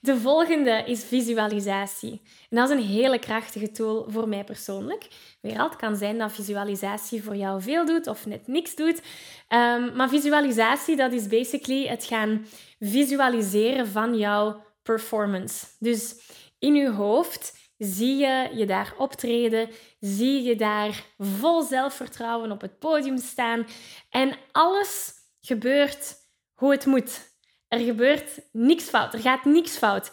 De 0.02 0.18
volgende 0.18 0.84
is 0.86 1.04
visualisatie. 1.04 2.22
En 2.50 2.58
dat 2.58 2.70
is 2.70 2.76
een 2.76 2.84
hele 2.84 3.20
krachtige 3.20 3.72
tool 3.72 4.06
voor 4.10 4.28
mij 4.28 4.44
persoonlijk. 4.44 5.08
Weer 5.42 5.64
het 5.64 5.76
kan 5.76 5.96
zijn 5.96 6.18
dat 6.18 6.32
visualisatie 6.32 7.24
voor 7.24 7.36
jou 7.36 7.62
veel 7.62 7.86
doet 7.86 8.08
of 8.08 8.26
net 8.26 8.48
niks 8.48 8.76
doet. 8.76 9.02
Um, 9.50 9.96
maar 9.96 10.10
visualisatie, 10.10 10.96
dat 10.96 11.12
is 11.12 11.28
basically 11.28 11.88
het 11.88 12.04
gaan 12.04 12.46
visualiseren 12.80 13.88
van 13.88 14.18
jouw 14.18 14.66
performance. 14.84 15.66
Dus 15.80 16.16
in 16.60 16.76
je 16.76 16.90
hoofd 16.92 17.58
zie 17.78 18.18
je 18.18 18.50
je 18.54 18.66
daar 18.66 18.94
optreden, 18.98 19.70
zie 20.00 20.44
je 20.44 20.56
daar 20.56 21.06
vol 21.18 21.62
zelfvertrouwen 21.62 22.52
op 22.52 22.62
het 22.62 22.80
podium 22.80 23.18
staan 23.18 23.68
en 24.10 24.38
alles 24.52 25.14
gebeurt 25.42 26.16
hoe 26.54 26.72
het 26.72 26.86
moet. 26.86 27.36
Er 27.68 27.80
gebeurt 27.80 28.40
niks 28.52 28.84
fout, 28.84 29.14
er 29.14 29.20
gaat 29.20 29.46
niks 29.46 29.78
fout. 29.78 30.12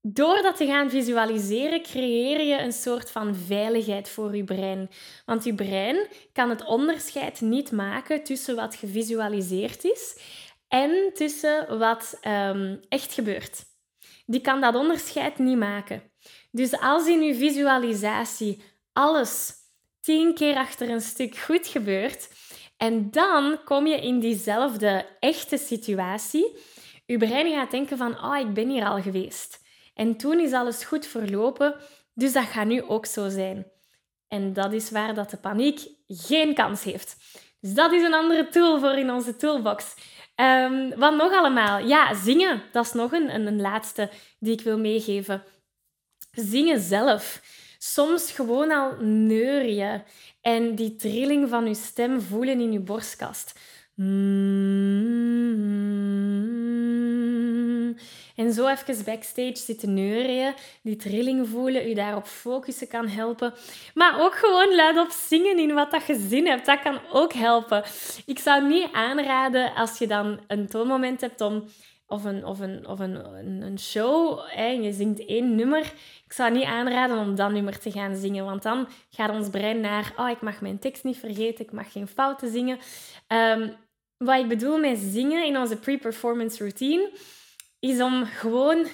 Door 0.00 0.42
dat 0.42 0.56
te 0.56 0.66
gaan 0.66 0.90
visualiseren, 0.90 1.82
creëer 1.82 2.40
je 2.40 2.58
een 2.58 2.72
soort 2.72 3.10
van 3.10 3.34
veiligheid 3.34 4.08
voor 4.08 4.36
je 4.36 4.44
brein. 4.44 4.90
Want 5.24 5.44
je 5.44 5.54
brein 5.54 6.06
kan 6.32 6.50
het 6.50 6.64
onderscheid 6.64 7.40
niet 7.40 7.72
maken 7.72 8.24
tussen 8.24 8.56
wat 8.56 8.74
gevisualiseerd 8.74 9.84
is 9.84 10.18
en 10.68 11.10
tussen 11.14 11.78
wat 11.78 12.18
um, 12.26 12.80
echt 12.88 13.12
gebeurt 13.12 13.64
die 14.24 14.40
kan 14.40 14.60
dat 14.60 14.74
onderscheid 14.74 15.38
niet 15.38 15.58
maken. 15.58 16.02
Dus 16.50 16.80
als 16.80 17.06
in 17.06 17.22
je 17.22 17.34
visualisatie 17.34 18.62
alles 18.92 19.52
tien 20.00 20.34
keer 20.34 20.56
achter 20.56 20.90
een 20.90 21.00
stuk 21.00 21.36
goed 21.36 21.66
gebeurt, 21.66 22.28
en 22.76 23.10
dan 23.10 23.58
kom 23.64 23.86
je 23.86 24.00
in 24.00 24.20
diezelfde 24.20 25.06
echte 25.20 25.58
situatie, 25.58 26.56
je 27.06 27.18
brein 27.18 27.52
gaat 27.52 27.70
denken 27.70 27.96
van, 27.96 28.24
oh, 28.24 28.38
ik 28.38 28.54
ben 28.54 28.68
hier 28.68 28.84
al 28.84 29.02
geweest. 29.02 29.62
En 29.94 30.16
toen 30.16 30.40
is 30.40 30.52
alles 30.52 30.84
goed 30.84 31.06
verlopen, 31.06 31.76
dus 32.14 32.32
dat 32.32 32.44
gaat 32.44 32.66
nu 32.66 32.82
ook 32.82 33.06
zo 33.06 33.28
zijn. 33.28 33.66
En 34.28 34.52
dat 34.52 34.72
is 34.72 34.90
waar 34.90 35.14
dat 35.14 35.30
de 35.30 35.36
paniek 35.36 35.80
geen 36.06 36.54
kans 36.54 36.82
heeft. 36.82 37.16
Dus 37.64 37.74
dat 37.74 37.92
is 37.92 38.02
een 38.02 38.14
andere 38.14 38.48
tool 38.48 38.80
voor 38.80 38.98
in 38.98 39.12
onze 39.12 39.36
toolbox. 39.36 39.94
Um, 40.36 40.96
wat 40.96 41.16
nog 41.16 41.32
allemaal? 41.32 41.78
Ja, 41.78 42.14
zingen. 42.14 42.62
Dat 42.72 42.84
is 42.84 42.92
nog 42.92 43.12
een, 43.12 43.34
een, 43.34 43.60
laatste 43.60 44.10
die 44.38 44.52
ik 44.52 44.60
wil 44.60 44.78
meegeven. 44.78 45.42
Zingen 46.30 46.80
zelf. 46.80 47.42
Soms 47.78 48.32
gewoon 48.32 48.70
al 48.70 48.96
neur 49.00 49.66
je 49.66 50.00
en 50.40 50.74
die 50.74 50.96
trilling 50.96 51.48
van 51.48 51.66
je 51.66 51.74
stem 51.74 52.20
voelen 52.20 52.60
in 52.60 52.72
je 52.72 52.80
borstkast. 52.80 53.58
Mm-hmm. 53.94 55.93
En 58.36 58.52
zo 58.52 58.66
even 58.66 59.04
backstage 59.04 59.56
zitten 59.56 59.94
neurien, 59.94 60.54
die 60.82 60.96
trilling 60.96 61.48
voelen, 61.48 61.88
u 61.88 61.94
daarop 61.94 62.26
focussen 62.26 62.88
kan 62.88 63.08
helpen. 63.08 63.54
Maar 63.94 64.20
ook 64.20 64.34
gewoon 64.34 64.74
luidop 64.74 65.10
zingen 65.10 65.58
in 65.58 65.74
wat 65.74 65.90
dat 65.90 66.06
je 66.06 66.26
zin 66.28 66.46
hebt, 66.46 66.66
dat 66.66 66.80
kan 66.80 66.98
ook 67.12 67.32
helpen. 67.32 67.84
Ik 68.26 68.38
zou 68.38 68.68
niet 68.68 68.88
aanraden 68.92 69.74
als 69.74 69.98
je 69.98 70.06
dan 70.06 70.40
een 70.46 70.68
toonmoment 70.68 71.20
hebt 71.20 71.40
om 71.40 71.64
of 72.06 72.24
een, 72.24 72.46
of 72.46 72.60
een, 72.60 72.86
of 72.86 72.98
een, 72.98 73.16
een 73.62 73.78
show 73.78 74.40
en 74.54 74.82
je 74.82 74.92
zingt 74.92 75.24
één 75.24 75.54
nummer. 75.54 75.92
Ik 76.24 76.32
zou 76.32 76.52
niet 76.52 76.64
aanraden 76.64 77.18
om 77.18 77.34
dat 77.34 77.50
nummer 77.50 77.78
te 77.78 77.90
gaan 77.90 78.16
zingen, 78.16 78.44
want 78.44 78.62
dan 78.62 78.88
gaat 79.10 79.30
ons 79.30 79.50
brein 79.50 79.80
naar, 79.80 80.12
oh, 80.16 80.30
ik 80.30 80.40
mag 80.40 80.60
mijn 80.60 80.78
tekst 80.78 81.04
niet 81.04 81.18
vergeten, 81.18 81.64
ik 81.64 81.72
mag 81.72 81.92
geen 81.92 82.08
fouten 82.08 82.50
zingen. 82.50 82.78
Um, 83.28 83.76
wat 84.16 84.38
ik 84.38 84.48
bedoel 84.48 84.78
met 84.78 84.98
zingen 84.98 85.46
in 85.46 85.58
onze 85.58 85.76
pre-performance 85.76 86.58
routine, 86.58 87.10
is 87.90 88.00
om 88.00 88.24
gewoon 88.24 88.86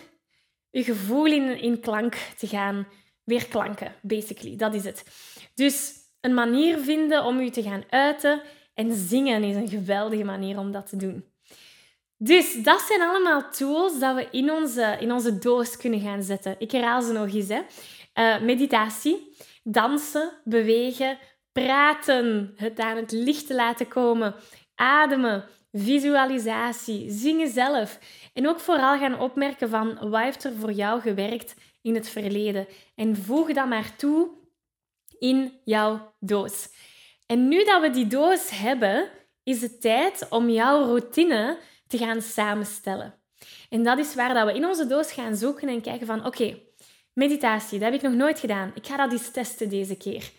je 0.71 0.85
gevoel 0.85 1.27
in, 1.27 1.61
in 1.61 1.81
klank 1.81 2.15
te 2.39 2.47
gaan 2.47 2.87
weer 3.25 3.47
klanken, 3.49 3.95
basically. 4.03 4.57
Dat 4.57 4.75
is 4.75 4.85
het. 4.85 5.05
Dus 5.55 5.93
een 6.21 6.35
manier 6.35 6.79
vinden 6.79 7.25
om 7.25 7.41
je 7.41 7.51
te 7.51 7.63
gaan 7.63 7.85
uiten 7.91 8.43
en 8.75 8.93
zingen 8.93 9.43
is 9.43 9.57
een 9.57 9.69
geweldige 9.69 10.25
manier 10.25 10.59
om 10.59 10.73
dat 10.73 10.89
te 10.89 10.97
doen. 10.97 11.25
Dus 12.17 12.63
dat 12.63 12.81
zijn 12.81 13.01
allemaal 13.01 13.51
tools 13.51 13.99
dat 13.99 14.15
we 14.15 14.29
in 14.31 14.51
onze, 14.51 14.97
in 15.01 15.13
onze 15.13 15.39
doos 15.39 15.77
kunnen 15.77 16.01
gaan 16.01 16.23
zetten. 16.23 16.57
Ik 16.59 16.71
herhaal 16.71 17.03
ze 17.03 17.13
nog 17.13 17.35
eens. 17.35 17.49
Hè. 17.49 17.61
Uh, 18.15 18.43
meditatie, 18.43 19.37
dansen, 19.63 20.33
bewegen, 20.45 21.19
praten, 21.53 22.53
het 22.57 22.79
aan 22.79 22.97
het 22.97 23.13
licht 23.13 23.47
te 23.47 23.55
laten 23.55 23.89
komen, 23.89 24.35
ademen, 24.75 25.45
visualisatie, 25.73 27.11
zingen 27.11 27.49
zelf. 27.49 27.99
En 28.35 28.49
ook 28.49 28.61
vooral 28.61 28.99
gaan 28.99 29.21
opmerken 29.21 29.69
van 29.69 30.11
wat 30.11 30.23
heeft 30.23 30.45
er 30.45 30.53
voor 30.53 30.73
jou 30.73 31.01
gewerkt 31.01 31.55
in 31.83 31.95
het 31.95 32.09
verleden. 32.09 32.67
En 32.95 33.17
voeg 33.17 33.53
dat 33.53 33.69
maar 33.69 33.97
toe 33.97 34.31
in 35.19 35.53
jouw 35.65 36.15
doos. 36.19 36.69
En 37.27 37.49
nu 37.49 37.65
dat 37.65 37.81
we 37.81 37.91
die 37.91 38.07
doos 38.07 38.51
hebben, 38.51 39.09
is 39.43 39.63
het 39.63 39.81
tijd 39.81 40.27
om 40.31 40.49
jouw 40.49 40.85
routine 40.85 41.59
te 41.87 41.99
gaan 41.99 42.23
samenstellen. 42.23 43.15
En 43.69 43.83
dat 43.83 43.99
is 43.99 44.15
waar 44.15 44.35
dat 44.35 44.47
we 44.47 44.55
in 44.55 44.67
onze 44.67 44.87
doos 44.87 45.13
gaan 45.13 45.37
zoeken 45.37 45.69
en 45.69 45.81
kijken 45.81 46.07
van 46.07 46.27
oké, 46.27 46.59
meditatie, 47.13 47.79
dat 47.79 47.93
heb 47.93 48.03
ik 48.03 48.09
nog 48.09 48.19
nooit 48.19 48.39
gedaan. 48.39 48.73
Ik 48.75 48.87
ga 48.87 48.97
dat 48.97 49.13
eens 49.13 49.31
testen 49.31 49.69
deze 49.69 49.97
keer. 49.97 50.31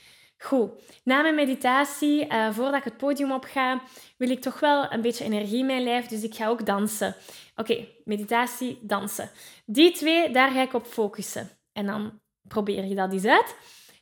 Goed, 0.43 0.71
na 1.03 1.21
mijn 1.21 1.35
meditatie, 1.35 2.27
uh, 2.27 2.51
voordat 2.51 2.75
ik 2.75 2.83
het 2.83 2.97
podium 2.97 3.31
op 3.31 3.43
ga, 3.43 3.81
wil 4.17 4.29
ik 4.29 4.41
toch 4.41 4.59
wel 4.59 4.91
een 4.91 5.01
beetje 5.01 5.23
energie 5.23 5.59
in 5.59 5.65
mijn 5.65 5.83
lijf, 5.83 6.07
dus 6.07 6.23
ik 6.23 6.35
ga 6.35 6.47
ook 6.47 6.65
dansen. 6.65 7.15
Oké, 7.55 7.87
meditatie, 8.05 8.79
dansen. 8.81 9.29
Die 9.65 9.91
twee, 9.91 10.31
daar 10.31 10.51
ga 10.51 10.61
ik 10.61 10.73
op 10.73 10.85
focussen. 10.85 11.49
En 11.73 11.85
dan 11.85 12.19
probeer 12.47 12.85
je 12.85 12.95
dat 12.95 13.13
eens 13.13 13.25
uit. 13.25 13.55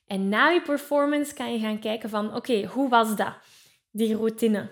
En 0.07 0.29
na 0.29 0.47
je 0.47 0.61
performance 0.61 1.33
kan 1.33 1.53
je 1.53 1.59
gaan 1.59 1.79
kijken 1.79 2.09
van, 2.09 2.35
oké, 2.35 2.65
hoe 2.65 2.89
was 2.89 3.15
dat? 3.15 3.33
Die 3.91 4.15
routine. 4.15 4.69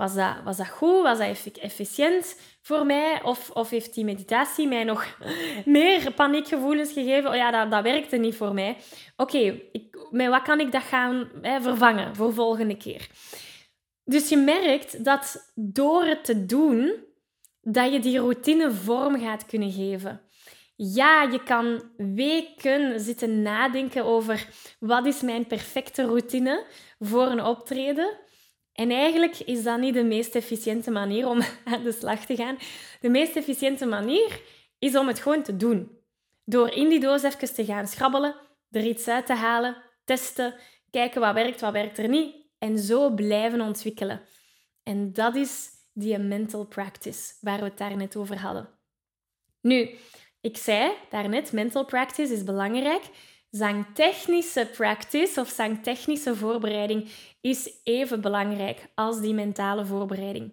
Was 0.00 0.14
dat, 0.14 0.34
was 0.44 0.56
dat 0.56 0.68
goed? 0.68 1.02
Was 1.02 1.18
dat 1.18 1.58
efficiënt 1.58 2.40
voor 2.62 2.86
mij? 2.86 3.22
Of, 3.22 3.50
of 3.50 3.70
heeft 3.70 3.94
die 3.94 4.04
meditatie 4.04 4.68
mij 4.68 4.84
nog 4.84 5.06
meer 5.64 6.12
paniekgevoelens 6.12 6.92
gegeven? 6.92 7.30
Oh 7.30 7.36
ja, 7.36 7.50
dat, 7.50 7.70
dat 7.70 7.82
werkte 7.82 8.16
niet 8.16 8.36
voor 8.36 8.54
mij. 8.54 8.76
Oké, 9.16 9.60
met 10.10 10.28
wat 10.28 10.42
kan 10.42 10.60
ik 10.60 10.72
dat 10.72 10.82
gaan 10.82 11.28
hè, 11.42 11.60
vervangen 11.60 12.16
voor 12.16 12.34
volgende 12.34 12.76
keer? 12.76 13.08
Dus 14.04 14.28
je 14.28 14.36
merkt 14.36 15.04
dat 15.04 15.52
door 15.54 16.04
het 16.04 16.24
te 16.24 16.46
doen, 16.46 16.92
dat 17.60 17.92
je 17.92 18.00
die 18.00 18.18
routine 18.18 18.70
vorm 18.70 19.20
gaat 19.20 19.46
kunnen 19.46 19.72
geven. 19.72 20.20
Ja, 20.76 21.22
je 21.22 21.42
kan 21.42 21.82
weken 21.96 23.00
zitten 23.00 23.42
nadenken 23.42 24.04
over 24.04 24.48
wat 24.78 25.06
is 25.06 25.20
mijn 25.20 25.46
perfecte 25.46 26.04
routine 26.04 26.64
voor 26.98 27.26
een 27.26 27.44
optreden. 27.44 28.28
En 28.72 28.90
eigenlijk 28.90 29.38
is 29.38 29.62
dat 29.62 29.80
niet 29.80 29.94
de 29.94 30.04
meest 30.04 30.34
efficiënte 30.34 30.90
manier 30.90 31.28
om 31.28 31.40
aan 31.64 31.82
de 31.82 31.92
slag 31.92 32.24
te 32.24 32.36
gaan. 32.36 32.58
De 33.00 33.08
meest 33.08 33.36
efficiënte 33.36 33.86
manier 33.86 34.40
is 34.78 34.96
om 34.96 35.06
het 35.06 35.20
gewoon 35.20 35.42
te 35.42 35.56
doen. 35.56 35.98
Door 36.44 36.70
in 36.70 36.88
die 36.88 37.00
doos 37.00 37.22
even 37.22 37.54
te 37.54 37.64
gaan 37.64 37.86
schrabbelen, 37.86 38.36
er 38.70 38.84
iets 38.84 39.08
uit 39.08 39.26
te 39.26 39.34
halen, 39.34 39.76
testen, 40.04 40.54
kijken 40.90 41.20
wat 41.20 41.34
werkt, 41.34 41.60
wat 41.60 41.72
werkt 41.72 41.98
er 41.98 42.08
niet. 42.08 42.34
En 42.58 42.78
zo 42.78 43.10
blijven 43.10 43.60
ontwikkelen. 43.60 44.20
En 44.82 45.12
dat 45.12 45.36
is 45.36 45.68
die 45.92 46.18
mental 46.18 46.66
practice 46.66 47.34
waar 47.40 47.58
we 47.58 47.64
het 47.64 47.78
daarnet 47.78 48.16
over 48.16 48.38
hadden. 48.38 48.68
Nu, 49.60 49.90
ik 50.40 50.56
zei 50.56 50.92
daarnet, 51.10 51.52
mental 51.52 51.84
practice 51.84 52.32
is 52.32 52.44
belangrijk. 52.44 53.02
Zangtechnische 53.50 54.66
practice 54.76 55.40
of 55.40 55.48
zangtechnische 55.48 56.36
voorbereiding 56.36 57.08
is 57.40 57.70
even 57.84 58.20
belangrijk 58.20 58.86
als 58.94 59.20
die 59.20 59.34
mentale 59.34 59.86
voorbereiding. 59.86 60.52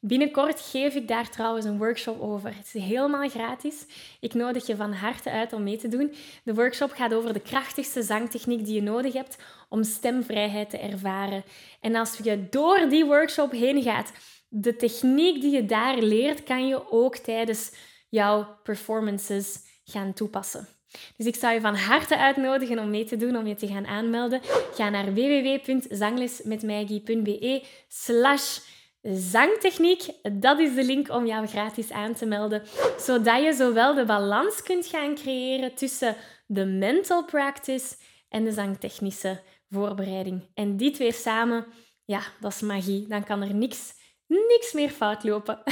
Binnenkort 0.00 0.60
geef 0.60 0.94
ik 0.94 1.08
daar 1.08 1.30
trouwens 1.30 1.64
een 1.64 1.78
workshop 1.78 2.20
over. 2.20 2.56
Het 2.56 2.70
is 2.74 2.82
helemaal 2.82 3.28
gratis. 3.28 3.86
Ik 4.20 4.34
nodig 4.34 4.66
je 4.66 4.76
van 4.76 4.92
harte 4.92 5.30
uit 5.30 5.52
om 5.52 5.62
mee 5.62 5.76
te 5.76 5.88
doen. 5.88 6.14
De 6.44 6.54
workshop 6.54 6.90
gaat 6.90 7.14
over 7.14 7.32
de 7.32 7.40
krachtigste 7.40 8.02
zangtechniek 8.02 8.64
die 8.64 8.74
je 8.74 8.82
nodig 8.82 9.12
hebt 9.12 9.38
om 9.68 9.82
stemvrijheid 9.82 10.70
te 10.70 10.78
ervaren. 10.78 11.44
En 11.80 11.94
als 11.94 12.18
je 12.22 12.48
door 12.50 12.88
die 12.88 13.04
workshop 13.04 13.50
heen 13.50 13.82
gaat, 13.82 14.12
de 14.48 14.76
techniek 14.76 15.40
die 15.40 15.54
je 15.54 15.64
daar 15.64 15.98
leert, 15.98 16.42
kan 16.42 16.66
je 16.66 16.90
ook 16.90 17.16
tijdens 17.16 17.72
jouw 18.08 18.58
performances 18.62 19.58
gaan 19.84 20.12
toepassen. 20.12 20.75
Dus 21.16 21.26
ik 21.26 21.34
zou 21.34 21.54
je 21.54 21.60
van 21.60 21.76
harte 21.76 22.18
uitnodigen 22.18 22.78
om 22.78 22.90
mee 22.90 23.04
te 23.04 23.16
doen, 23.16 23.36
om 23.36 23.46
je 23.46 23.54
te 23.54 23.66
gaan 23.66 23.86
aanmelden. 23.86 24.40
Ga 24.74 24.88
naar 24.88 25.14
www.zanglesmetmaggie.be 25.14 27.62
slash 27.88 28.58
zangtechniek. 29.02 30.02
Dat 30.32 30.58
is 30.58 30.74
de 30.74 30.84
link 30.84 31.10
om 31.10 31.26
jou 31.26 31.46
gratis 31.46 31.90
aan 31.90 32.14
te 32.14 32.26
melden, 32.26 32.62
zodat 32.98 33.42
je 33.42 33.52
zowel 33.52 33.94
de 33.94 34.04
balans 34.04 34.62
kunt 34.62 34.86
gaan 34.86 35.14
creëren 35.14 35.74
tussen 35.74 36.16
de 36.46 36.64
mental 36.64 37.24
practice 37.24 37.94
en 38.28 38.44
de 38.44 38.52
zangtechnische 38.52 39.40
voorbereiding. 39.70 40.42
En 40.54 40.76
die 40.76 40.90
twee 40.90 41.12
samen, 41.12 41.66
ja, 42.04 42.20
dat 42.40 42.52
is 42.52 42.60
magie. 42.60 43.06
Dan 43.08 43.24
kan 43.24 43.42
er 43.42 43.54
niks, 43.54 43.94
niks 44.26 44.72
meer 44.72 44.90
fout 44.90 45.24
lopen. 45.24 45.62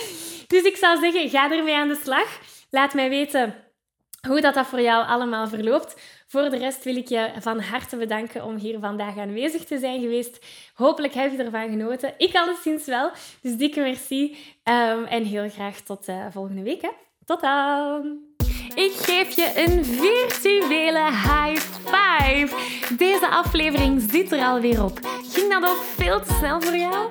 dus 0.52 0.62
ik 0.62 0.76
zou 0.76 1.00
zeggen, 1.00 1.30
ga 1.30 1.52
ermee 1.52 1.74
aan 1.74 1.88
de 1.88 2.00
slag. 2.02 2.40
Laat 2.70 2.94
mij 2.94 3.08
weten 3.08 3.54
hoe 4.28 4.40
dat, 4.40 4.54
dat 4.54 4.66
voor 4.66 4.80
jou 4.80 5.06
allemaal 5.06 5.48
verloopt. 5.48 6.00
Voor 6.26 6.50
de 6.50 6.56
rest 6.56 6.84
wil 6.84 6.96
ik 6.96 7.08
je 7.08 7.30
van 7.40 7.60
harte 7.60 7.96
bedanken 7.96 8.44
om 8.44 8.56
hier 8.56 8.78
vandaag 8.78 9.18
aanwezig 9.18 9.64
te 9.64 9.78
zijn 9.78 10.00
geweest. 10.00 10.46
Hopelijk 10.74 11.14
heb 11.14 11.32
je 11.32 11.42
ervan 11.42 11.68
genoten. 11.68 12.14
Ik 12.18 12.34
alleszins 12.34 12.84
wel. 12.84 13.10
Dus 13.40 13.56
dikke 13.56 13.80
merci. 13.80 14.36
Um, 14.64 15.04
en 15.04 15.24
heel 15.24 15.48
graag 15.50 15.80
tot 15.80 16.08
uh, 16.08 16.26
volgende 16.30 16.62
week. 16.62 16.82
Hè. 16.82 16.90
Tot 17.24 17.40
dan! 17.40 18.18
Ik 18.74 18.92
geef 18.92 19.36
je 19.36 19.52
een 19.54 19.84
virtuele 19.84 21.04
high 21.10 21.60
five. 21.84 22.56
Deze 22.96 23.28
aflevering 23.28 24.10
zit 24.10 24.32
er 24.32 24.44
alweer 24.44 24.84
op. 24.84 24.98
Ging 25.32 25.52
dat 25.52 25.70
ook 25.70 25.82
veel 25.82 26.20
te 26.20 26.32
snel 26.32 26.60
voor 26.60 26.76
jou? 26.76 27.10